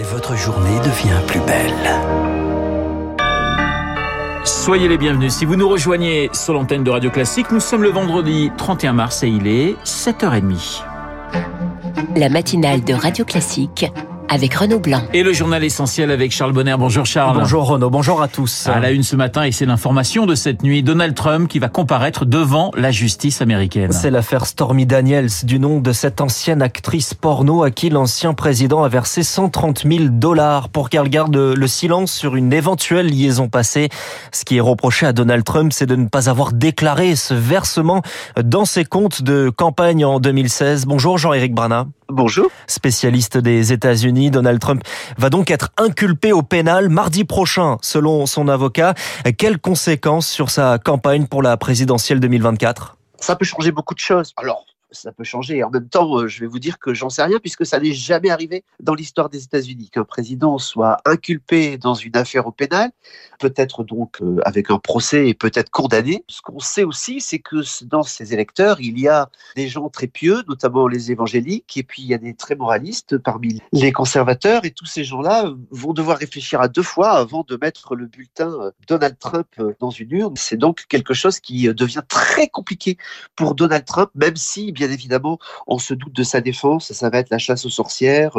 Et 0.00 0.02
votre 0.02 0.34
journée 0.34 0.78
devient 0.78 1.20
plus 1.26 1.40
belle. 1.40 1.74
Soyez 4.44 4.88
les 4.88 4.96
bienvenus. 4.96 5.34
Si 5.34 5.44
vous 5.44 5.56
nous 5.56 5.68
rejoignez 5.68 6.30
sur 6.32 6.54
l'antenne 6.54 6.82
de 6.84 6.90
Radio 6.90 7.10
Classique, 7.10 7.50
nous 7.50 7.60
sommes 7.60 7.82
le 7.82 7.90
vendredi 7.90 8.50
31 8.56 8.94
mars 8.94 9.22
et 9.24 9.28
il 9.28 9.46
est 9.46 9.76
7h30. 9.84 10.84
La 12.16 12.30
matinale 12.30 12.82
de 12.82 12.94
Radio 12.94 13.26
Classique 13.26 13.84
avec 14.30 14.54
Renaud 14.54 14.78
Blanc. 14.78 15.02
Et 15.12 15.24
le 15.24 15.32
journal 15.32 15.64
essentiel 15.64 16.10
avec 16.12 16.30
Charles 16.30 16.52
Bonner. 16.52 16.76
Bonjour 16.78 17.04
Charles. 17.04 17.36
Bonjour 17.36 17.66
Renaud, 17.66 17.90
bonjour 17.90 18.22
à 18.22 18.28
tous. 18.28 18.68
À 18.68 18.78
la 18.78 18.92
une 18.92 19.02
ce 19.02 19.16
matin, 19.16 19.42
et 19.42 19.50
c'est 19.50 19.66
l'information 19.66 20.24
de 20.24 20.36
cette 20.36 20.62
nuit, 20.62 20.84
Donald 20.84 21.14
Trump 21.14 21.48
qui 21.48 21.58
va 21.58 21.68
comparaître 21.68 22.24
devant 22.24 22.70
la 22.76 22.92
justice 22.92 23.42
américaine. 23.42 23.90
C'est 23.90 24.10
l'affaire 24.10 24.46
Stormy 24.46 24.86
Daniels, 24.86 25.30
du 25.42 25.58
nom 25.58 25.80
de 25.80 25.92
cette 25.92 26.20
ancienne 26.20 26.62
actrice 26.62 27.12
porno 27.12 27.64
à 27.64 27.72
qui 27.72 27.90
l'ancien 27.90 28.32
président 28.32 28.84
a 28.84 28.88
versé 28.88 29.24
130 29.24 29.82
000 29.84 30.04
dollars 30.10 30.68
pour 30.68 30.90
qu'elle 30.90 31.08
garde 31.08 31.36
le 31.36 31.66
silence 31.66 32.12
sur 32.12 32.36
une 32.36 32.52
éventuelle 32.52 33.06
liaison 33.06 33.48
passée. 33.48 33.88
Ce 34.30 34.44
qui 34.44 34.58
est 34.58 34.60
reproché 34.60 35.06
à 35.06 35.12
Donald 35.12 35.42
Trump, 35.42 35.72
c'est 35.72 35.86
de 35.86 35.96
ne 35.96 36.06
pas 36.06 36.30
avoir 36.30 36.52
déclaré 36.52 37.16
ce 37.16 37.34
versement 37.34 38.02
dans 38.40 38.64
ses 38.64 38.84
comptes 38.84 39.22
de 39.22 39.50
campagne 39.50 40.04
en 40.04 40.20
2016. 40.20 40.86
Bonjour 40.86 41.18
Jean-Éric 41.18 41.52
Brana. 41.52 41.86
Bonjour. 42.12 42.50
Spécialiste 42.66 43.38
des 43.38 43.72
États-Unis, 43.72 44.30
Donald 44.30 44.58
Trump 44.60 44.82
va 45.16 45.30
donc 45.30 45.50
être 45.50 45.70
inculpé 45.76 46.32
au 46.32 46.42
pénal 46.42 46.88
mardi 46.88 47.24
prochain, 47.24 47.76
selon 47.82 48.26
son 48.26 48.48
avocat. 48.48 48.94
Quelles 49.38 49.58
conséquences 49.58 50.28
sur 50.28 50.50
sa 50.50 50.78
campagne 50.78 51.26
pour 51.26 51.42
la 51.42 51.56
présidentielle 51.56 52.20
2024 52.20 52.96
Ça 53.20 53.36
peut 53.36 53.44
changer 53.44 53.70
beaucoup 53.70 53.94
de 53.94 54.00
choses. 54.00 54.32
Alors, 54.36 54.64
ça 54.92 55.12
peut 55.12 55.24
changer. 55.24 55.62
En 55.62 55.70
même 55.70 55.88
temps, 55.88 56.18
euh, 56.18 56.28
je 56.28 56.40
vais 56.40 56.46
vous 56.46 56.58
dire 56.58 56.78
que 56.78 56.94
j'en 56.94 57.10
sais 57.10 57.22
rien 57.22 57.38
puisque 57.38 57.66
ça 57.66 57.78
n'est 57.78 57.92
jamais 57.92 58.30
arrivé 58.30 58.64
dans 58.80 58.94
l'histoire 58.94 59.28
des 59.28 59.44
États-Unis 59.44 59.90
qu'un 59.90 60.04
président 60.04 60.58
soit 60.58 60.98
inculpé 61.04 61.78
dans 61.78 61.94
une 61.94 62.16
affaire 62.16 62.46
au 62.46 62.52
pénal, 62.52 62.90
peut-être 63.38 63.84
donc 63.84 64.20
euh, 64.20 64.38
avec 64.44 64.70
un 64.70 64.78
procès 64.78 65.28
et 65.28 65.34
peut-être 65.34 65.70
condamné. 65.70 66.24
Ce 66.28 66.42
qu'on 66.42 66.58
sait 66.58 66.84
aussi, 66.84 67.20
c'est 67.20 67.38
que 67.38 67.56
dans 67.84 68.02
ces 68.02 68.34
électeurs, 68.34 68.80
il 68.80 68.98
y 68.98 69.08
a 69.08 69.30
des 69.56 69.68
gens 69.68 69.88
très 69.88 70.06
pieux, 70.06 70.42
notamment 70.48 70.88
les 70.88 71.10
évangéliques, 71.12 71.76
et 71.76 71.82
puis 71.82 72.02
il 72.02 72.08
y 72.08 72.14
a 72.14 72.18
des 72.18 72.34
très 72.34 72.54
moralistes 72.54 73.18
parmi 73.18 73.60
les 73.72 73.92
conservateurs, 73.92 74.64
et 74.64 74.70
tous 74.70 74.86
ces 74.86 75.04
gens-là 75.04 75.52
vont 75.70 75.92
devoir 75.92 76.18
réfléchir 76.18 76.60
à 76.60 76.68
deux 76.68 76.82
fois 76.82 77.10
avant 77.12 77.44
de 77.46 77.58
mettre 77.60 77.94
le 77.94 78.06
bulletin 78.06 78.50
euh, 78.50 78.70
Donald 78.88 79.18
Trump 79.18 79.48
dans 79.78 79.90
une 79.90 80.12
urne. 80.12 80.34
C'est 80.36 80.56
donc 80.56 80.86
quelque 80.88 81.14
chose 81.14 81.40
qui 81.40 81.72
devient 81.74 82.02
très 82.08 82.48
compliqué 82.48 82.96
pour 83.36 83.54
Donald 83.54 83.84
Trump, 83.84 84.10
même 84.14 84.36
si 84.36 84.72
bien 84.80 84.90
évidemment, 84.90 85.38
on 85.66 85.78
se 85.78 85.92
doute 85.92 86.14
de 86.14 86.22
sa 86.22 86.40
défense. 86.40 86.92
Ça 86.92 87.10
va 87.10 87.18
être 87.18 87.28
la 87.28 87.36
chasse 87.36 87.66
aux 87.66 87.70
sorcières, 87.70 88.38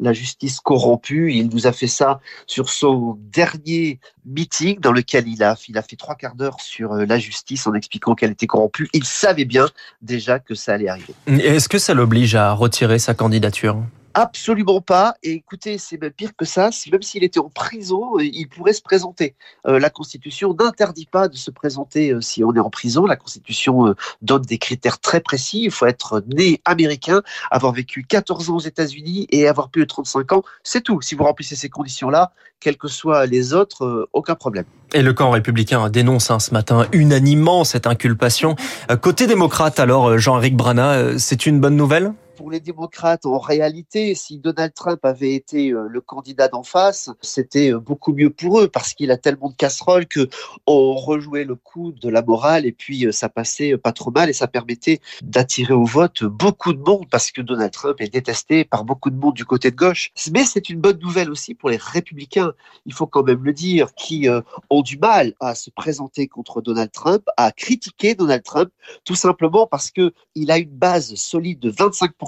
la 0.00 0.12
justice 0.14 0.58
corrompue. 0.60 1.34
Il 1.34 1.50
nous 1.50 1.66
a 1.66 1.72
fait 1.72 1.86
ça 1.86 2.20
sur 2.46 2.70
son 2.70 3.18
dernier 3.30 4.00
meeting 4.24 4.80
dans 4.80 4.92
lequel 4.92 5.28
il 5.28 5.42
a, 5.42 5.54
il 5.68 5.76
a 5.76 5.82
fait 5.82 5.96
trois 5.96 6.14
quarts 6.14 6.34
d'heure 6.34 6.60
sur 6.60 6.94
euh, 6.94 7.04
la 7.04 7.18
justice 7.18 7.66
en 7.66 7.74
expliquant 7.74 8.14
qu'elle 8.14 8.30
était 8.30 8.46
corrompue. 8.46 8.88
Il 8.94 9.04
savait 9.04 9.44
bien 9.44 9.68
déjà 10.00 10.38
que 10.38 10.54
ça 10.54 10.72
allait 10.72 10.88
arriver. 10.88 11.12
Est-ce 11.26 11.68
que 11.68 11.78
ça 11.78 11.92
l'oblige 11.92 12.34
à 12.34 12.52
retirer 12.52 12.98
sa 12.98 13.12
candidature? 13.12 13.76
Absolument 14.18 14.80
pas. 14.80 15.14
Et 15.22 15.32
écoutez, 15.32 15.76
c'est 15.76 16.00
même 16.00 16.10
pire 16.10 16.30
que 16.34 16.46
ça. 16.46 16.70
Même 16.90 17.02
s'il 17.02 17.22
était 17.22 17.38
en 17.38 17.50
prison, 17.50 18.18
il 18.18 18.48
pourrait 18.48 18.72
se 18.72 18.80
présenter. 18.80 19.34
Euh, 19.66 19.78
la 19.78 19.90
Constitution 19.90 20.56
n'interdit 20.58 21.04
pas 21.04 21.28
de 21.28 21.36
se 21.36 21.50
présenter 21.50 22.12
euh, 22.12 22.22
si 22.22 22.42
on 22.42 22.54
est 22.54 22.58
en 22.58 22.70
prison. 22.70 23.04
La 23.04 23.16
Constitution 23.16 23.88
euh, 23.88 23.94
donne 24.22 24.40
des 24.40 24.56
critères 24.56 25.00
très 25.00 25.20
précis. 25.20 25.64
Il 25.64 25.70
faut 25.70 25.84
être 25.84 26.24
né 26.34 26.62
américain, 26.64 27.20
avoir 27.50 27.74
vécu 27.74 28.04
14 28.04 28.48
ans 28.48 28.56
aux 28.56 28.60
États-Unis 28.60 29.26
et 29.32 29.48
avoir 29.48 29.68
plus 29.68 29.82
de 29.82 29.86
35 29.86 30.32
ans. 30.32 30.42
C'est 30.62 30.80
tout. 30.80 31.02
Si 31.02 31.14
vous 31.14 31.24
remplissez 31.24 31.54
ces 31.54 31.68
conditions-là, 31.68 32.32
quels 32.58 32.78
que 32.78 32.88
soient 32.88 33.26
les 33.26 33.52
autres, 33.52 34.08
aucun 34.14 34.34
problème. 34.34 34.64
Et 34.94 35.02
le 35.02 35.12
camp 35.12 35.28
républicain 35.28 35.90
dénonce 35.90 36.30
hein, 36.30 36.38
ce 36.38 36.54
matin 36.54 36.86
unanimement 36.92 37.64
cette 37.64 37.86
inculpation. 37.86 38.56
Côté 39.02 39.26
démocrate, 39.26 39.78
alors, 39.78 40.16
Jean-Éric 40.16 40.56
Brana, 40.56 41.18
c'est 41.18 41.44
une 41.44 41.60
bonne 41.60 41.76
nouvelle? 41.76 42.14
Pour 42.36 42.50
les 42.50 42.60
démocrates, 42.60 43.26
en 43.26 43.38
réalité, 43.38 44.14
si 44.14 44.38
Donald 44.38 44.72
Trump 44.74 45.04
avait 45.04 45.34
été 45.34 45.70
euh, 45.70 45.88
le 45.88 46.00
candidat 46.00 46.48
d'en 46.48 46.62
face, 46.62 47.10
c'était 47.22 47.72
euh, 47.72 47.80
beaucoup 47.80 48.12
mieux 48.12 48.30
pour 48.30 48.60
eux 48.60 48.68
parce 48.68 48.92
qu'il 48.94 49.10
a 49.10 49.16
tellement 49.16 49.48
de 49.48 49.56
casseroles 49.56 50.06
que 50.06 50.28
on 50.66 50.94
rejouait 50.94 51.44
le 51.44 51.54
coup 51.56 51.92
de 51.92 52.08
la 52.08 52.22
morale 52.22 52.66
et 52.66 52.72
puis 52.72 53.06
euh, 53.06 53.12
ça 53.12 53.28
passait 53.28 53.76
pas 53.78 53.92
trop 53.92 54.10
mal 54.10 54.28
et 54.28 54.34
ça 54.34 54.46
permettait 54.46 55.00
d'attirer 55.22 55.72
au 55.72 55.84
vote 55.84 56.24
beaucoup 56.24 56.74
de 56.74 56.78
monde 56.78 57.06
parce 57.10 57.32
que 57.32 57.40
Donald 57.40 57.72
Trump 57.72 58.00
est 58.00 58.12
détesté 58.12 58.64
par 58.64 58.84
beaucoup 58.84 59.10
de 59.10 59.16
monde 59.16 59.34
du 59.34 59.46
côté 59.46 59.70
de 59.70 59.76
gauche. 59.76 60.12
Mais 60.32 60.44
c'est 60.44 60.68
une 60.68 60.80
bonne 60.80 60.98
nouvelle 60.98 61.30
aussi 61.30 61.54
pour 61.54 61.70
les 61.70 61.78
républicains, 61.78 62.52
il 62.84 62.92
faut 62.92 63.06
quand 63.06 63.22
même 63.22 63.42
le 63.42 63.52
dire, 63.52 63.94
qui 63.94 64.28
ont 64.70 64.82
du 64.82 64.98
mal 64.98 65.32
à 65.40 65.54
se 65.54 65.70
présenter 65.70 66.28
contre 66.28 66.60
Donald 66.60 66.90
Trump, 66.92 67.22
à 67.36 67.50
critiquer 67.52 68.14
Donald 68.14 68.42
Trump, 68.42 68.70
tout 69.04 69.14
simplement 69.14 69.66
parce 69.66 69.90
que 69.90 70.12
il 70.34 70.50
a 70.50 70.58
une 70.58 70.70
base 70.70 71.14
solide 71.14 71.60
de 71.60 71.70
25% 71.70 72.25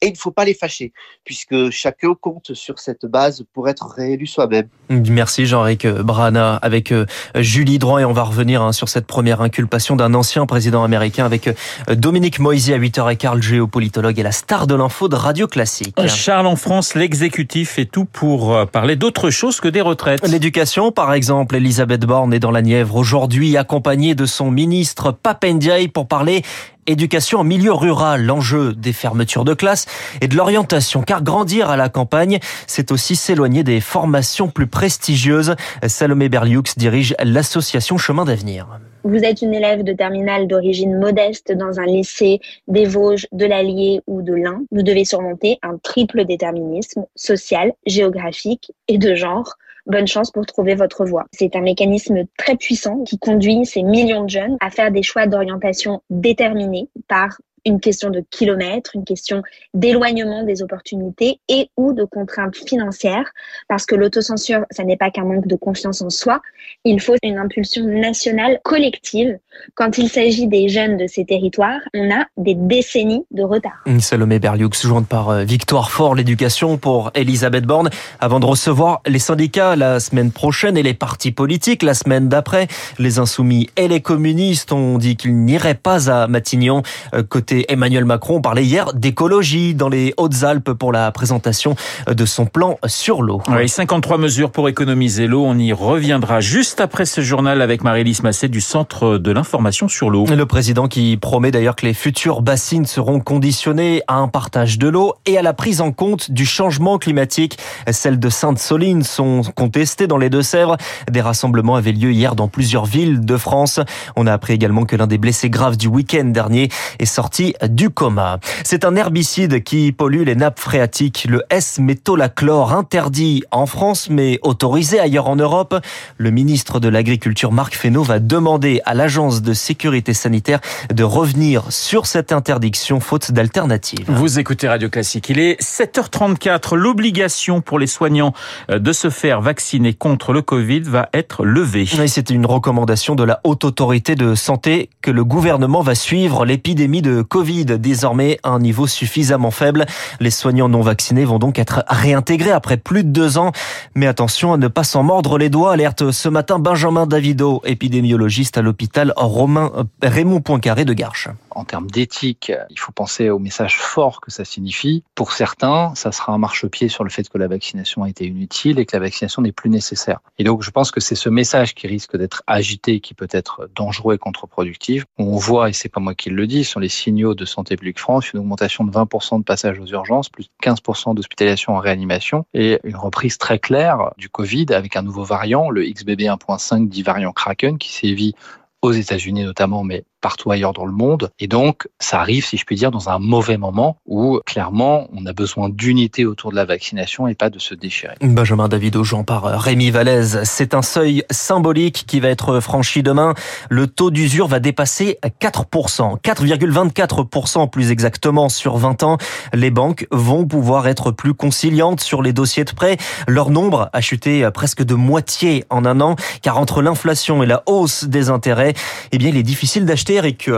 et 0.00 0.06
il 0.06 0.12
ne 0.12 0.18
faut 0.18 0.30
pas 0.30 0.44
les 0.44 0.54
fâcher, 0.54 0.92
puisque 1.24 1.70
chacun 1.70 2.14
compte 2.20 2.54
sur 2.54 2.78
cette 2.78 3.06
base 3.06 3.44
pour 3.52 3.68
être 3.68 3.86
réélu 3.86 4.26
soi-même. 4.26 4.68
Merci 4.90 5.46
Jean-Ric 5.46 5.86
Brana 5.86 6.56
avec 6.56 6.92
euh, 6.92 7.06
Julie 7.36 7.78
Droit 7.78 8.00
et 8.00 8.04
on 8.04 8.12
va 8.12 8.22
revenir 8.22 8.62
hein, 8.62 8.72
sur 8.72 8.88
cette 8.88 9.06
première 9.06 9.40
inculpation 9.40 9.96
d'un 9.96 10.14
ancien 10.14 10.46
président 10.46 10.84
américain 10.84 11.24
avec 11.24 11.48
euh, 11.48 11.94
Dominique 11.94 12.38
Moisy 12.38 12.72
à 12.72 12.78
8h15, 12.78 13.36
le 13.36 13.42
géopolitologue 13.42 14.18
et 14.18 14.22
la 14.22 14.32
star 14.32 14.66
de 14.66 14.74
l'info 14.74 15.08
de 15.08 15.16
Radio 15.16 15.46
Classique. 15.46 15.96
Charles, 16.06 16.46
en 16.46 16.56
France, 16.56 16.94
l'exécutif 16.94 17.70
fait 17.70 17.84
tout 17.84 18.04
pour 18.04 18.54
euh, 18.54 18.66
parler 18.66 18.96
d'autre 18.96 19.30
chose 19.30 19.60
que 19.60 19.68
des 19.68 19.80
retraites. 19.80 20.26
L'éducation, 20.26 20.92
par 20.92 21.12
exemple, 21.12 21.56
Elisabeth 21.56 22.04
Borne 22.04 22.32
est 22.34 22.38
dans 22.38 22.50
la 22.50 22.62
Nièvre 22.62 22.96
aujourd'hui 22.96 23.56
accompagnée 23.56 24.14
de 24.14 24.26
son 24.26 24.50
ministre 24.50 25.12
Papendiaï 25.12 25.88
pour 25.88 26.06
parler 26.06 26.42
éducation 26.86 27.40
en 27.40 27.44
milieu 27.44 27.72
rural, 27.72 28.24
l'enjeu 28.24 28.74
des 28.74 28.92
fermetures 28.92 29.44
de 29.44 29.54
classe 29.54 29.86
et 30.20 30.28
de 30.28 30.36
l'orientation, 30.36 31.02
car 31.02 31.22
grandir 31.22 31.70
à 31.70 31.76
la 31.76 31.88
campagne, 31.88 32.38
c'est 32.66 32.92
aussi 32.92 33.16
s'éloigner 33.16 33.62
des 33.62 33.80
formations 33.80 34.48
plus 34.48 34.66
prestigieuses. 34.66 35.54
Salomé 35.86 36.28
Berlioux 36.28 36.62
dirige 36.76 37.14
l'association 37.22 37.98
Chemin 37.98 38.24
d'avenir. 38.24 38.66
Vous 39.04 39.18
êtes 39.18 39.42
une 39.42 39.52
élève 39.52 39.82
de 39.82 39.92
terminale 39.92 40.48
d'origine 40.48 40.98
modeste 40.98 41.52
dans 41.52 41.78
un 41.78 41.84
lycée 41.84 42.40
des 42.68 42.86
Vosges, 42.86 43.26
de 43.32 43.44
l'Allier 43.44 44.00
ou 44.06 44.22
de 44.22 44.32
l'Ain. 44.32 44.62
Vous 44.70 44.82
devez 44.82 45.04
surmonter 45.04 45.58
un 45.62 45.76
triple 45.76 46.24
déterminisme 46.24 47.04
social, 47.14 47.72
géographique 47.86 48.72
et 48.88 48.96
de 48.96 49.14
genre 49.14 49.56
bonne 49.86 50.06
chance 50.06 50.30
pour 50.30 50.46
trouver 50.46 50.74
votre 50.74 51.04
voie. 51.04 51.24
C'est 51.32 51.56
un 51.56 51.60
mécanisme 51.60 52.24
très 52.36 52.56
puissant 52.56 53.02
qui 53.04 53.18
conduit 53.18 53.64
ces 53.66 53.82
millions 53.82 54.24
de 54.24 54.30
jeunes 54.30 54.56
à 54.60 54.70
faire 54.70 54.90
des 54.90 55.02
choix 55.02 55.26
d'orientation 55.26 56.02
déterminés 56.10 56.88
par 57.08 57.38
une 57.66 57.80
question 57.80 58.10
de 58.10 58.24
kilomètres, 58.30 58.92
une 58.94 59.04
question 59.04 59.42
d'éloignement 59.72 60.42
des 60.42 60.62
opportunités 60.62 61.40
et 61.48 61.70
ou 61.76 61.92
de 61.92 62.04
contraintes 62.04 62.56
financières, 62.56 63.30
parce 63.68 63.86
que 63.86 63.94
l'autocensure, 63.94 64.64
ça 64.70 64.84
n'est 64.84 64.96
pas 64.96 65.10
qu'un 65.10 65.24
manque 65.24 65.46
de 65.46 65.56
confiance 65.56 66.02
en 66.02 66.10
soi, 66.10 66.40
il 66.84 67.00
faut 67.00 67.14
une 67.22 67.38
impulsion 67.38 67.84
nationale 67.84 68.60
collective. 68.62 69.38
Quand 69.74 69.98
il 69.98 70.08
s'agit 70.08 70.46
des 70.46 70.68
jeunes 70.68 70.96
de 70.96 71.06
ces 71.06 71.24
territoires, 71.24 71.80
on 71.94 72.10
a 72.10 72.26
des 72.36 72.54
décennies 72.54 73.24
de 73.30 73.42
retard. 73.42 73.84
Salomé 74.00 74.38
Berlioux, 74.38 74.70
jointe 74.72 75.08
par 75.08 75.30
euh, 75.30 75.44
Victoire 75.44 75.90
Fort, 75.90 76.14
l'éducation 76.14 76.76
pour 76.76 77.10
Elisabeth 77.14 77.64
Borne, 77.64 77.90
avant 78.20 78.40
de 78.40 78.46
recevoir 78.46 79.00
les 79.06 79.18
syndicats 79.18 79.76
la 79.76 80.00
semaine 80.00 80.32
prochaine 80.32 80.76
et 80.76 80.82
les 80.82 80.94
partis 80.94 81.32
politiques 81.32 81.82
la 81.82 81.94
semaine 81.94 82.28
d'après. 82.28 82.68
Les 82.98 83.18
insoumis 83.18 83.70
et 83.76 83.88
les 83.88 84.00
communistes 84.00 84.72
ont 84.72 84.98
dit 84.98 85.16
qu'ils 85.16 85.36
n'iraient 85.36 85.74
pas 85.74 86.10
à 86.10 86.26
Matignon. 86.26 86.82
Euh, 87.14 87.22
Emmanuel 87.68 88.04
Macron 88.04 88.40
parlait 88.40 88.64
hier 88.64 88.92
d'écologie 88.94 89.74
dans 89.74 89.88
les 89.88 90.14
Hautes-Alpes 90.16 90.72
pour 90.72 90.92
la 90.92 91.10
présentation 91.12 91.74
de 92.06 92.24
son 92.24 92.46
plan 92.46 92.78
sur 92.86 93.22
l'eau. 93.22 93.40
Oui, 93.48 93.68
53 93.68 94.18
mesures 94.18 94.50
pour 94.50 94.68
économiser 94.68 95.26
l'eau. 95.26 95.44
On 95.44 95.58
y 95.58 95.72
reviendra 95.72 96.40
juste 96.40 96.80
après 96.80 97.04
ce 97.04 97.20
journal 97.20 97.62
avec 97.62 97.84
Marie-Lise 97.84 98.22
Massé 98.22 98.48
du 98.48 98.60
Centre 98.60 99.18
de 99.18 99.30
l'information 99.30 99.88
sur 99.88 100.10
l'eau. 100.10 100.26
Le 100.26 100.46
président 100.46 100.88
qui 100.88 101.16
promet 101.16 101.50
d'ailleurs 101.50 101.76
que 101.76 101.86
les 101.86 101.94
futures 101.94 102.42
bassines 102.42 102.86
seront 102.86 103.20
conditionnées 103.20 104.02
à 104.08 104.16
un 104.16 104.28
partage 104.28 104.78
de 104.78 104.88
l'eau 104.88 105.14
et 105.26 105.38
à 105.38 105.42
la 105.42 105.52
prise 105.52 105.80
en 105.80 105.92
compte 105.92 106.30
du 106.30 106.46
changement 106.46 106.98
climatique. 106.98 107.58
Celles 107.90 108.18
de 108.18 108.28
Sainte-Soline 108.28 109.02
sont 109.02 109.42
contestées 109.54 110.06
dans 110.06 110.18
les 110.18 110.30
Deux-Sèvres. 110.30 110.76
Des 111.10 111.20
rassemblements 111.20 111.76
avaient 111.76 111.92
lieu 111.92 112.12
hier 112.12 112.34
dans 112.34 112.48
plusieurs 112.48 112.84
villes 112.84 113.24
de 113.24 113.36
France. 113.36 113.80
On 114.16 114.26
a 114.26 114.32
appris 114.32 114.54
également 114.54 114.84
que 114.84 114.96
l'un 114.96 115.06
des 115.06 115.18
blessés 115.18 115.50
graves 115.50 115.76
du 115.76 115.88
week-end 115.88 116.24
dernier 116.24 116.68
est 116.98 117.04
sorti 117.04 117.43
du 117.68 117.90
coma. 117.90 118.38
C'est 118.64 118.84
un 118.84 118.96
herbicide 118.96 119.62
qui 119.62 119.92
pollue 119.92 120.22
les 120.22 120.34
nappes 120.34 120.58
phréatiques, 120.58 121.26
le 121.28 121.42
S-métolachlore, 121.50 122.72
interdit 122.72 123.42
en 123.50 123.66
France 123.66 124.08
mais 124.10 124.38
autorisé 124.42 124.98
ailleurs 124.98 125.28
en 125.28 125.36
Europe. 125.36 125.76
Le 126.16 126.30
ministre 126.30 126.80
de 126.80 126.88
l'Agriculture 126.88 127.52
Marc 127.52 127.74
Fesneau 127.74 128.02
va 128.02 128.18
demander 128.18 128.80
à 128.84 128.94
l'Agence 128.94 129.42
de 129.42 129.52
sécurité 129.52 130.14
sanitaire 130.14 130.60
de 130.92 131.04
revenir 131.04 131.64
sur 131.70 132.06
cette 132.06 132.32
interdiction 132.32 133.00
faute 133.00 133.32
d'alternative. 133.32 134.04
Vous 134.08 134.38
écoutez 134.38 134.68
Radio 134.68 134.88
Classique. 134.88 135.28
Il 135.28 135.38
est 135.38 135.60
7h34. 135.60 136.76
L'obligation 136.76 137.60
pour 137.60 137.78
les 137.78 137.86
soignants 137.86 138.32
euh, 138.70 138.78
de 138.78 138.92
se 138.92 139.10
faire 139.10 139.40
vacciner 139.40 139.94
contre 139.94 140.32
le 140.32 140.42
Covid 140.42 140.80
va 140.80 141.08
être 141.12 141.44
levée. 141.44 141.86
C'est 142.06 142.30
une 142.30 142.46
recommandation 142.46 143.14
de 143.14 143.24
la 143.24 143.40
Haute 143.44 143.64
Autorité 143.64 144.14
de 144.14 144.34
Santé 144.34 144.90
que 145.02 145.10
le 145.10 145.24
gouvernement 145.24 145.82
va 145.82 145.94
suivre 145.94 146.44
l'épidémie 146.44 147.02
de 147.02 147.22
Covid, 147.34 147.64
désormais 147.64 148.38
un 148.44 148.60
niveau 148.60 148.86
suffisamment 148.86 149.50
faible. 149.50 149.86
Les 150.20 150.30
soignants 150.30 150.68
non 150.68 150.82
vaccinés 150.82 151.24
vont 151.24 151.40
donc 151.40 151.58
être 151.58 151.82
réintégrés 151.88 152.52
après 152.52 152.76
plus 152.76 153.02
de 153.02 153.08
deux 153.08 153.38
ans. 153.38 153.50
Mais 153.96 154.06
attention 154.06 154.52
à 154.52 154.56
ne 154.56 154.68
pas 154.68 154.84
s'en 154.84 155.02
mordre 155.02 155.36
les 155.36 155.50
doigts, 155.50 155.72
alerte 155.72 156.12
ce 156.12 156.28
matin 156.28 156.60
Benjamin 156.60 157.08
Davido, 157.08 157.60
épidémiologiste 157.64 158.56
à 158.56 158.62
l'hôpital 158.62 159.12
Romain 159.16 159.72
euh, 159.76 159.82
Raymond 160.00 160.42
Poincaré 160.42 160.84
de 160.84 160.92
Garches. 160.92 161.28
En 161.54 161.64
termes 161.64 161.90
d'éthique, 161.90 162.52
il 162.70 162.78
faut 162.78 162.92
penser 162.92 163.30
au 163.30 163.38
message 163.38 163.78
fort 163.78 164.20
que 164.20 164.30
ça 164.30 164.44
signifie. 164.44 165.04
Pour 165.14 165.32
certains, 165.32 165.94
ça 165.94 166.12
sera 166.12 166.32
un 166.32 166.38
marchepied 166.38 166.88
sur 166.88 167.04
le 167.04 167.10
fait 167.10 167.28
que 167.28 167.38
la 167.38 167.48
vaccination 167.48 168.02
a 168.02 168.08
été 168.08 168.26
inutile 168.26 168.78
et 168.78 168.86
que 168.86 168.96
la 168.96 169.00
vaccination 169.00 169.42
n'est 169.42 169.52
plus 169.52 169.70
nécessaire. 169.70 170.18
Et 170.38 170.44
donc, 170.44 170.62
je 170.62 170.70
pense 170.70 170.90
que 170.90 171.00
c'est 171.00 171.14
ce 171.14 171.28
message 171.28 171.74
qui 171.74 171.86
risque 171.86 172.16
d'être 172.16 172.42
agité, 172.46 173.00
qui 173.00 173.14
peut 173.14 173.28
être 173.30 173.68
dangereux 173.74 174.14
et 174.14 174.18
contre-productif. 174.18 175.04
On 175.18 175.36
voit, 175.36 175.68
et 175.68 175.72
c'est 175.72 175.88
pas 175.88 176.00
moi 176.00 176.14
qui 176.14 176.30
le 176.30 176.46
dis, 176.46 176.64
sur 176.64 176.80
les 176.80 176.88
signaux 176.88 177.34
de 177.34 177.44
Santé 177.44 177.76
publique 177.76 177.98
France, 177.98 178.32
une 178.32 178.40
augmentation 178.40 178.84
de 178.84 178.90
20% 178.90 179.38
de 179.38 179.44
passages 179.44 179.78
aux 179.78 179.86
urgences, 179.86 180.28
plus 180.28 180.44
de 180.44 180.50
15% 180.62 181.14
d'hospitalisation 181.14 181.74
en 181.74 181.78
réanimation 181.78 182.46
et 182.54 182.80
une 182.84 182.96
reprise 182.96 183.38
très 183.38 183.58
claire 183.58 184.12
du 184.18 184.28
Covid 184.28 184.66
avec 184.70 184.96
un 184.96 185.02
nouveau 185.02 185.24
variant, 185.24 185.70
le 185.70 185.84
XBB 185.84 186.22
1.5 186.22 186.88
dit 186.88 187.02
variant 187.02 187.32
Kraken, 187.32 187.78
qui 187.78 187.92
sévit 187.92 188.34
aux 188.82 188.92
États-Unis 188.92 189.44
notamment, 189.44 189.82
mais 189.82 190.04
partout 190.24 190.50
ailleurs 190.50 190.72
dans 190.72 190.86
le 190.86 190.92
monde. 190.92 191.28
Et 191.38 191.48
donc, 191.48 191.86
ça 192.00 192.18
arrive, 192.18 192.46
si 192.46 192.56
je 192.56 192.64
puis 192.64 192.76
dire, 192.76 192.90
dans 192.90 193.10
un 193.10 193.18
mauvais 193.18 193.58
moment 193.58 193.98
où, 194.06 194.40
clairement, 194.46 195.06
on 195.12 195.26
a 195.26 195.34
besoin 195.34 195.68
d'unité 195.68 196.24
autour 196.24 196.50
de 196.50 196.56
la 196.56 196.64
vaccination 196.64 197.28
et 197.28 197.34
pas 197.34 197.50
de 197.50 197.58
se 197.58 197.74
déchirer. 197.74 198.14
Benjamin 198.22 198.68
David 198.68 198.96
Aujean 198.96 199.22
par 199.22 199.44
Rémi 199.44 199.90
Vallès. 199.90 200.42
C'est 200.44 200.72
un 200.72 200.80
seuil 200.80 201.24
symbolique 201.30 202.04
qui 202.06 202.20
va 202.20 202.30
être 202.30 202.60
franchi 202.60 203.02
demain. 203.02 203.34
Le 203.68 203.86
taux 203.86 204.10
d'usure 204.10 204.48
va 204.48 204.60
dépasser 204.60 205.18
4%, 205.42 206.18
4,24% 206.22 207.68
plus 207.68 207.90
exactement 207.90 208.48
sur 208.48 208.78
20 208.78 209.02
ans. 209.02 209.18
Les 209.52 209.70
banques 209.70 210.06
vont 210.10 210.46
pouvoir 210.46 210.88
être 210.88 211.10
plus 211.10 211.34
conciliantes 211.34 212.00
sur 212.00 212.22
les 212.22 212.32
dossiers 212.32 212.64
de 212.64 212.72
prêt. 212.72 212.96
Leur 213.28 213.50
nombre 213.50 213.90
a 213.92 214.00
chuté 214.00 214.48
presque 214.54 214.82
de 214.82 214.94
moitié 214.94 215.66
en 215.68 215.84
un 215.84 216.00
an, 216.00 216.16
car 216.40 216.56
entre 216.56 216.80
l'inflation 216.80 217.42
et 217.42 217.46
la 217.46 217.62
hausse 217.66 218.04
des 218.04 218.30
intérêts, 218.30 218.72
eh 219.12 219.18
bien, 219.18 219.28
il 219.28 219.36
est 219.36 219.42
difficile 219.42 219.84
d'acheter 219.84 220.13
Eric 220.14 220.48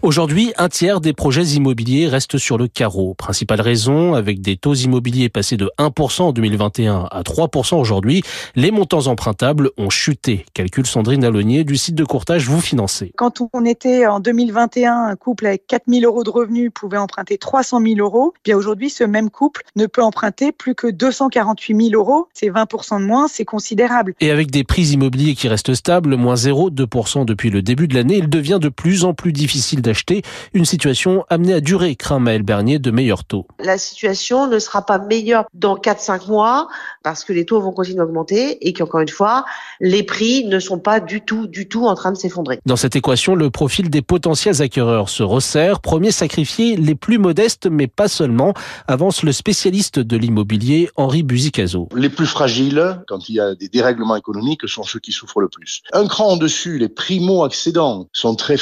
Aujourd'hui, 0.00 0.54
un 0.56 0.70
tiers 0.70 1.00
des 1.02 1.12
projets 1.12 1.44
immobiliers 1.44 2.08
restent 2.08 2.38
sur 2.38 2.56
le 2.56 2.66
carreau. 2.66 3.12
Principale 3.12 3.60
raison, 3.60 4.14
avec 4.14 4.40
des 4.40 4.56
taux 4.56 4.72
immobiliers 4.72 5.28
passés 5.28 5.58
de 5.58 5.70
1% 5.78 6.22
en 6.22 6.32
2021 6.32 7.08
à 7.10 7.22
3% 7.22 7.78
aujourd'hui, 7.78 8.22
les 8.56 8.70
montants 8.70 9.08
empruntables 9.08 9.70
ont 9.76 9.90
chuté. 9.90 10.46
Calcule 10.54 10.86
Sandrine 10.86 11.24
Alonier 11.24 11.64
du 11.64 11.76
site 11.76 11.94
de 11.94 12.04
courtage 12.04 12.48
Vous 12.48 12.62
Financez. 12.62 13.12
Quand 13.16 13.42
on 13.52 13.66
était 13.66 14.06
en 14.06 14.18
2021, 14.18 15.08
un 15.10 15.16
couple 15.16 15.46
avec 15.46 15.66
4 15.66 15.84
000 15.88 16.04
euros 16.04 16.24
de 16.24 16.30
revenus 16.30 16.70
pouvait 16.74 16.96
emprunter 16.96 17.36
300 17.36 17.82
000 17.82 17.96
euros. 17.98 18.32
Bien 18.44 18.56
aujourd'hui, 18.56 18.88
ce 18.88 19.04
même 19.04 19.28
couple 19.28 19.62
ne 19.76 19.84
peut 19.84 20.02
emprunter 20.02 20.52
plus 20.52 20.74
que 20.74 20.86
248 20.86 21.90
000 21.90 22.00
euros. 22.00 22.28
C'est 22.32 22.48
20% 22.48 23.00
de 23.00 23.06
moins, 23.06 23.28
c'est 23.28 23.44
considérable. 23.44 24.14
Et 24.20 24.30
avec 24.30 24.50
des 24.50 24.64
prix 24.64 24.92
immobiliers 24.92 25.34
qui 25.34 25.48
restent 25.48 25.74
stables, 25.74 26.16
moins 26.16 26.34
0,2% 26.34 27.26
depuis 27.26 27.50
le 27.50 27.60
début 27.60 27.88
de 27.88 27.94
l'année, 27.94 28.16
il 28.16 28.30
devient 28.30 28.58
de 28.60 28.70
plus 28.70 29.01
en 29.04 29.14
plus 29.14 29.32
difficile 29.32 29.82
d'acheter, 29.82 30.22
une 30.54 30.64
situation 30.64 31.24
amenée 31.28 31.54
à 31.54 31.60
durer, 31.60 31.96
craint 31.96 32.18
Maël 32.18 32.42
Bernier 32.42 32.78
de 32.78 32.90
meilleurs 32.90 33.24
taux. 33.24 33.46
La 33.58 33.78
situation 33.78 34.46
ne 34.46 34.58
sera 34.58 34.84
pas 34.84 34.98
meilleure 34.98 35.44
dans 35.54 35.76
4-5 35.76 36.28
mois 36.28 36.68
parce 37.02 37.24
que 37.24 37.32
les 37.32 37.44
taux 37.44 37.60
vont 37.60 37.72
continuer 37.72 37.98
d'augmenter 37.98 38.66
et 38.66 38.72
qu'encore 38.72 39.00
une 39.00 39.08
fois, 39.08 39.44
les 39.80 40.02
prix 40.02 40.44
ne 40.44 40.58
sont 40.58 40.78
pas 40.78 41.00
du 41.00 41.20
tout, 41.20 41.46
du 41.46 41.68
tout 41.68 41.86
en 41.86 41.94
train 41.94 42.12
de 42.12 42.16
s'effondrer. 42.16 42.60
Dans 42.66 42.76
cette 42.76 42.96
équation, 42.96 43.34
le 43.34 43.50
profil 43.50 43.90
des 43.90 44.02
potentiels 44.02 44.62
acquéreurs 44.62 45.08
se 45.08 45.22
resserre. 45.22 45.80
Premier 45.80 46.10
sacrifié, 46.10 46.76
les 46.76 46.94
plus 46.94 47.18
modestes, 47.18 47.66
mais 47.66 47.86
pas 47.86 48.08
seulement, 48.08 48.54
avance 48.86 49.22
le 49.22 49.32
spécialiste 49.32 49.98
de 49.98 50.16
l'immobilier, 50.16 50.90
Henri 50.96 51.22
Buzicazo. 51.22 51.88
Les 51.94 52.08
plus 52.08 52.26
fragiles, 52.26 53.00
quand 53.06 53.28
il 53.28 53.36
y 53.36 53.40
a 53.40 53.54
des 53.54 53.68
dérèglements 53.68 54.16
économiques, 54.16 54.68
sont 54.68 54.82
ceux 54.82 55.00
qui 55.00 55.12
souffrent 55.12 55.40
le 55.40 55.48
plus. 55.48 55.82
Un 55.92 56.06
cran 56.06 56.32
en 56.32 56.36
dessus, 56.36 56.78
les 56.78 56.88
primo-accédants 56.88 58.08
sont 58.12 58.34
très 58.34 58.56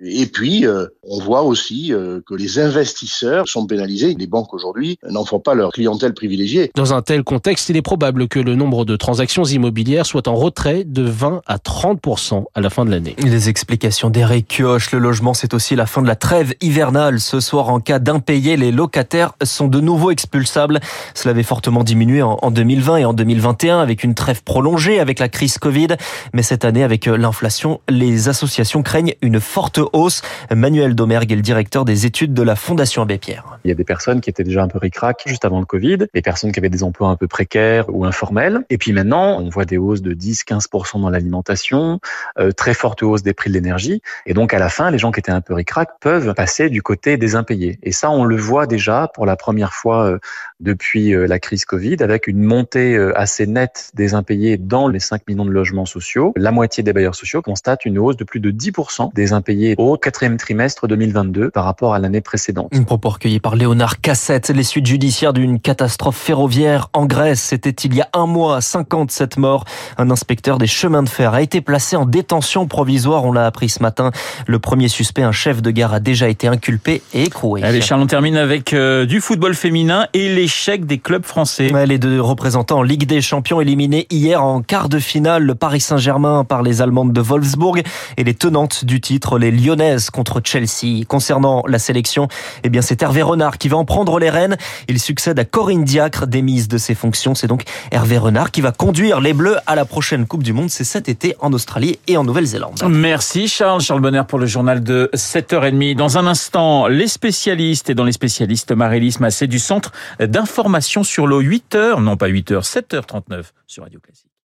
Et 0.00 0.26
puis, 0.26 0.66
euh, 0.66 0.86
on 1.02 1.20
voit 1.20 1.42
aussi 1.42 1.92
euh, 1.92 2.20
que 2.26 2.34
les 2.34 2.58
investisseurs 2.58 3.48
sont 3.48 3.66
pénalisés. 3.66 4.14
Les 4.18 4.26
banques 4.26 4.52
aujourd'hui 4.54 4.98
n'en 5.08 5.24
font 5.24 5.40
pas 5.40 5.54
leur 5.54 5.72
clientèle 5.72 6.14
privilégiée. 6.14 6.70
Dans 6.74 6.94
un 6.94 7.02
tel 7.02 7.22
contexte, 7.22 7.68
il 7.68 7.76
est 7.76 7.82
probable 7.82 8.28
que 8.28 8.38
le 8.38 8.54
nombre 8.54 8.84
de 8.84 8.96
transactions 8.96 9.44
immobilières 9.44 10.06
soit 10.06 10.28
en 10.28 10.34
retrait 10.34 10.84
de 10.84 11.02
20 11.02 11.42
à 11.46 11.56
30% 11.56 12.44
à 12.54 12.60
la 12.60 12.70
fin 12.70 12.84
de 12.84 12.90
l'année. 12.90 13.14
Les 13.18 13.48
explications 13.48 14.10
d'Eric 14.10 14.48
Kioch, 14.48 14.92
le 14.92 14.98
logement, 14.98 15.34
c'est 15.34 15.54
aussi 15.54 15.76
la 15.76 15.86
fin 15.86 16.02
de 16.02 16.06
la 16.06 16.16
trêve 16.16 16.54
hivernale. 16.60 17.20
Ce 17.20 17.40
soir, 17.40 17.68
en 17.68 17.80
cas 17.80 17.98
d'impayé, 17.98 18.56
les 18.56 18.72
locataires 18.72 19.32
sont 19.42 19.68
de 19.68 19.80
nouveau 19.80 20.10
expulsables. 20.10 20.80
Cela 21.14 21.30
avait 21.30 21.42
fortement 21.42 21.84
diminué 21.84 22.22
en 22.22 22.50
2020 22.50 22.96
et 22.98 23.04
en 23.04 23.12
2021 23.12 23.80
avec 23.80 24.04
une 24.04 24.14
trêve 24.14 24.42
prolongée 24.42 25.00
avec 25.00 25.18
la 25.18 25.28
crise 25.28 25.58
Covid. 25.58 25.88
Mais 26.32 26.42
cette 26.42 26.64
année, 26.64 26.82
avec 26.82 27.06
l'inflation, 27.06 27.80
les 27.88 28.28
associations 28.28 28.82
craignent 28.82 29.14
une 29.20 29.31
forte 29.40 29.80
hausse. 29.92 30.22
Manuel 30.54 30.94
Domergue 30.94 31.32
est 31.32 31.36
le 31.36 31.42
directeur 31.42 31.84
des 31.84 32.06
études 32.06 32.34
de 32.34 32.42
la 32.42 32.56
Fondation 32.56 33.02
Abbé 33.02 33.18
Pierre. 33.18 33.58
Il 33.64 33.68
y 33.68 33.70
a 33.70 33.74
des 33.74 33.84
personnes 33.84 34.20
qui 34.20 34.30
étaient 34.30 34.44
déjà 34.44 34.62
un 34.62 34.68
peu 34.68 34.78
ricrac 34.78 35.22
juste 35.26 35.44
avant 35.44 35.60
le 35.60 35.66
Covid, 35.66 35.98
des 36.12 36.22
personnes 36.22 36.52
qui 36.52 36.58
avaient 36.58 36.68
des 36.68 36.82
emplois 36.82 37.08
un 37.08 37.16
peu 37.16 37.28
précaires 37.28 37.86
ou 37.88 38.04
informels. 38.04 38.64
Et 38.70 38.78
puis 38.78 38.92
maintenant, 38.92 39.40
on 39.40 39.48
voit 39.48 39.64
des 39.64 39.78
hausses 39.78 40.02
de 40.02 40.14
10-15% 40.14 41.00
dans 41.00 41.10
l'alimentation, 41.10 42.00
euh, 42.38 42.52
très 42.52 42.74
forte 42.74 43.02
hausse 43.02 43.22
des 43.22 43.34
prix 43.34 43.50
de 43.50 43.54
l'énergie. 43.54 44.02
Et 44.26 44.34
donc 44.34 44.54
à 44.54 44.58
la 44.58 44.68
fin, 44.68 44.90
les 44.90 44.98
gens 44.98 45.12
qui 45.12 45.20
étaient 45.20 45.32
un 45.32 45.40
peu 45.40 45.54
ricrac 45.54 45.90
peuvent 46.00 46.34
passer 46.34 46.70
du 46.70 46.82
côté 46.82 47.16
des 47.16 47.34
impayés. 47.34 47.78
Et 47.82 47.92
ça, 47.92 48.10
on 48.10 48.24
le 48.24 48.36
voit 48.36 48.66
déjà 48.66 49.08
pour 49.14 49.26
la 49.26 49.36
première 49.36 49.72
fois 49.72 50.04
euh, 50.04 50.18
depuis 50.60 51.14
euh, 51.14 51.26
la 51.26 51.38
crise 51.38 51.64
Covid, 51.64 51.96
avec 52.00 52.26
une 52.26 52.42
montée 52.42 52.96
assez 53.14 53.46
nette 53.46 53.90
des 53.94 54.14
impayés 54.14 54.56
dans 54.56 54.88
les 54.88 55.00
5 55.00 55.22
millions 55.28 55.44
de 55.44 55.50
logements 55.50 55.86
sociaux. 55.86 56.32
La 56.36 56.50
moitié 56.50 56.82
des 56.82 56.92
bailleurs 56.92 57.14
sociaux 57.14 57.42
constatent 57.42 57.84
une 57.84 57.98
hausse 57.98 58.16
de 58.16 58.24
plus 58.24 58.40
de 58.40 58.50
10% 58.50 59.14
des 59.14 59.21
impayés 59.30 59.74
au 59.78 59.96
quatrième 59.96 60.36
trimestre 60.36 60.88
2022 60.88 61.50
par 61.50 61.64
rapport 61.64 61.94
à 61.94 61.98
l'année 61.98 62.20
précédente. 62.20 62.68
Un 62.74 62.82
propos 62.82 63.10
recueilli 63.10 63.40
par 63.40 63.56
Léonard 63.56 64.00
Cassette. 64.00 64.50
Les 64.50 64.64
suites 64.64 64.86
judiciaires 64.86 65.32
d'une 65.32 65.60
catastrophe 65.60 66.16
ferroviaire 66.16 66.88
en 66.92 67.06
Grèce. 67.06 67.40
C'était 67.40 67.70
il 67.70 67.94
y 67.94 68.00
a 68.00 68.08
un 68.12 68.26
mois, 68.26 68.60
57 68.60 69.36
morts. 69.36 69.64
Un 69.98 70.10
inspecteur 70.10 70.58
des 70.58 70.66
chemins 70.66 71.02
de 71.02 71.08
fer 71.08 71.34
a 71.34 71.42
été 71.42 71.60
placé 71.60 71.96
en 71.96 72.06
détention 72.06 72.66
provisoire. 72.66 73.24
On 73.24 73.32
l'a 73.32 73.46
appris 73.46 73.68
ce 73.68 73.82
matin. 73.82 74.10
Le 74.46 74.58
premier 74.58 74.88
suspect, 74.88 75.22
un 75.22 75.32
chef 75.32 75.62
de 75.62 75.70
gare, 75.70 75.94
a 75.94 76.00
déjà 76.00 76.28
été 76.28 76.48
inculpé 76.48 77.02
et 77.14 77.24
écroué. 77.24 77.62
Allez, 77.62 77.80
Charles, 77.80 78.02
on 78.02 78.06
termine 78.06 78.36
avec 78.36 78.72
euh, 78.72 79.06
du 79.06 79.20
football 79.20 79.54
féminin 79.54 80.06
et 80.14 80.34
l'échec 80.34 80.86
des 80.86 80.98
clubs 80.98 81.24
français. 81.24 81.70
les 81.86 81.98
deux 81.98 82.20
représentants 82.20 82.78
en 82.78 82.82
Ligue 82.82 83.06
des 83.06 83.20
Champions 83.20 83.60
éliminés 83.60 84.06
hier 84.10 84.42
en 84.42 84.62
quart 84.62 84.88
de 84.88 84.98
finale. 84.98 85.44
Le 85.44 85.54
Paris 85.54 85.80
Saint-Germain 85.80 86.44
par 86.44 86.62
les 86.62 86.82
Allemandes 86.82 87.12
de 87.12 87.20
Wolfsburg 87.20 87.82
et 88.16 88.24
les 88.24 88.34
tenantes 88.34 88.84
du 88.84 89.00
titre, 89.12 89.38
les 89.38 89.50
Lyonnaises 89.50 90.08
contre 90.08 90.40
Chelsea. 90.42 91.04
Concernant 91.06 91.64
la 91.68 91.78
sélection, 91.78 92.28
eh 92.64 92.70
bien, 92.70 92.80
c'est 92.80 93.02
Hervé 93.02 93.20
Renard 93.20 93.58
qui 93.58 93.68
va 93.68 93.76
en 93.76 93.84
prendre 93.84 94.18
les 94.18 94.30
rênes. 94.30 94.56
Il 94.88 94.98
succède 94.98 95.38
à 95.38 95.44
Corinne 95.44 95.84
Diacre, 95.84 96.26
démise 96.26 96.66
de 96.66 96.78
ses 96.78 96.94
fonctions. 96.94 97.34
C'est 97.34 97.46
donc 97.46 97.64
Hervé 97.90 98.16
Renard 98.16 98.50
qui 98.50 98.62
va 98.62 98.72
conduire 98.72 99.20
les 99.20 99.34
Bleus 99.34 99.58
à 99.66 99.74
la 99.74 99.84
prochaine 99.84 100.26
Coupe 100.26 100.42
du 100.42 100.54
Monde. 100.54 100.70
C'est 100.70 100.84
cet 100.84 101.10
été 101.10 101.36
en 101.40 101.52
Australie 101.52 101.98
et 102.06 102.16
en 102.16 102.24
Nouvelle-Zélande. 102.24 102.82
Merci 102.88 103.48
Charles. 103.48 103.82
Charles 103.82 104.00
Bonner 104.00 104.22
pour 104.26 104.38
le 104.38 104.46
journal 104.46 104.82
de 104.82 105.10
7h30. 105.12 105.94
Dans 105.94 106.16
un 106.16 106.26
instant, 106.26 106.86
les 106.86 107.08
spécialistes 107.08 107.90
et 107.90 107.94
dans 107.94 108.04
les 108.04 108.12
spécialistes, 108.12 108.72
Marélis 108.72 109.16
Massé 109.20 109.46
du 109.46 109.58
Centre 109.58 109.92
d'information 110.20 111.04
sur 111.04 111.26
l'eau. 111.26 111.42
8h, 111.42 112.02
non 112.02 112.16
pas 112.16 112.28
8h, 112.28 112.62
7h39 112.62 113.42
sur 113.66 113.82
Radio 113.82 114.00
Classique. 114.00 114.31